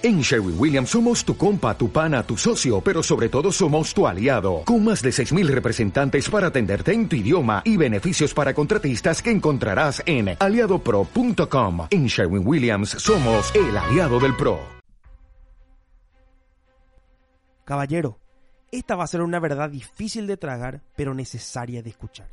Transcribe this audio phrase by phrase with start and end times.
[0.00, 4.06] En Sherwin Williams somos tu compa, tu pana, tu socio, pero sobre todo somos tu
[4.06, 9.20] aliado, con más de 6.000 representantes para atenderte en tu idioma y beneficios para contratistas
[9.20, 11.88] que encontrarás en aliadopro.com.
[11.90, 14.60] En Sherwin Williams somos el aliado del PRO.
[17.64, 18.20] Caballero,
[18.70, 22.30] esta va a ser una verdad difícil de tragar, pero necesaria de escuchar.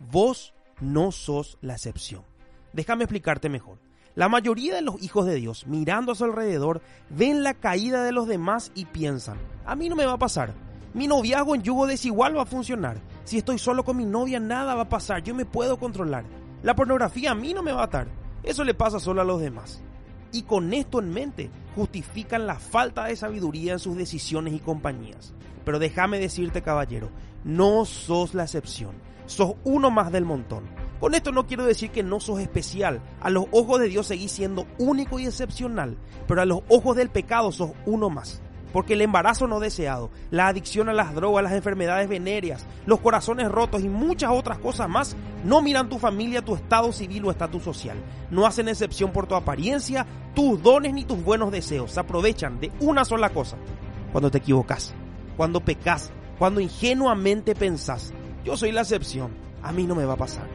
[0.00, 2.24] Vos no sos la excepción.
[2.72, 3.78] Déjame explicarte mejor.
[4.14, 8.12] La mayoría de los hijos de Dios, mirando a su alrededor, ven la caída de
[8.12, 10.54] los demás y piensan, a mí no me va a pasar.
[10.94, 13.00] Mi noviazgo en yugo desigual va a funcionar.
[13.24, 15.24] Si estoy solo con mi novia, nada va a pasar.
[15.24, 16.24] Yo me puedo controlar.
[16.62, 18.06] La pornografía a mí no me va a atar.
[18.44, 19.82] Eso le pasa solo a los demás.
[20.30, 25.34] Y con esto en mente, justifican la falta de sabiduría en sus decisiones y compañías.
[25.64, 27.10] Pero déjame decirte, caballero,
[27.42, 28.92] no sos la excepción.
[29.26, 30.62] Sos uno más del montón.
[31.04, 33.02] Con esto no quiero decir que no sos especial.
[33.20, 37.10] A los ojos de Dios seguís siendo único y excepcional, pero a los ojos del
[37.10, 38.40] pecado sos uno más.
[38.72, 43.52] Porque el embarazo no deseado, la adicción a las drogas, las enfermedades venéreas, los corazones
[43.52, 47.62] rotos y muchas otras cosas más no miran tu familia, tu estado civil o estatus
[47.62, 47.98] social.
[48.30, 51.92] No hacen excepción por tu apariencia, tus dones ni tus buenos deseos.
[51.92, 53.58] Se aprovechan de una sola cosa.
[54.10, 54.94] Cuando te equivocas,
[55.36, 59.32] cuando pecas, cuando ingenuamente pensás, yo soy la excepción,
[59.62, 60.53] a mí no me va a pasar.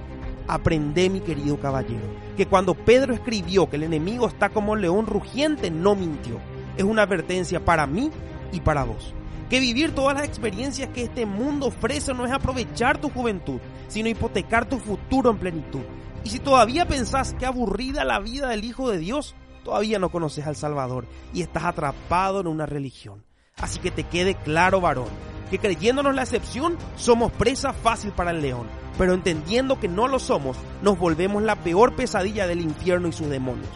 [0.50, 5.06] Aprende, mi querido caballero, que cuando Pedro escribió que el enemigo está como un león
[5.06, 6.40] rugiente, no mintió.
[6.76, 8.10] Es una advertencia para mí
[8.52, 9.14] y para vos.
[9.48, 14.10] Que vivir todas las experiencias que este mundo ofrece no es aprovechar tu juventud, sino
[14.10, 15.82] hipotecar tu futuro en plenitud.
[16.24, 20.48] Y si todavía pensás que aburrida la vida del Hijo de Dios, todavía no conoces
[20.48, 23.24] al Salvador y estás atrapado en una religión.
[23.58, 25.10] Así que te quede claro, varón,
[25.50, 28.68] que creyéndonos la excepción, somos presa fácil para el león
[29.00, 33.30] pero entendiendo que no lo somos, nos volvemos la peor pesadilla del infierno y sus
[33.30, 33.70] demonios.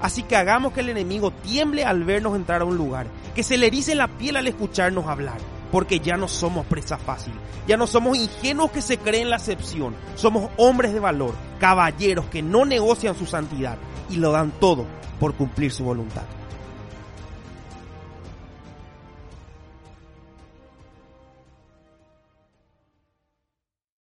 [0.00, 3.58] Así que hagamos que el enemigo tiemble al vernos entrar a un lugar, que se
[3.58, 5.36] le erice la piel al escucharnos hablar,
[5.70, 7.34] porque ya no somos presa fácil,
[7.68, 12.40] ya no somos ingenuos que se creen la excepción, somos hombres de valor, caballeros que
[12.40, 13.76] no negocian su santidad
[14.08, 14.86] y lo dan todo
[15.20, 16.24] por cumplir su voluntad.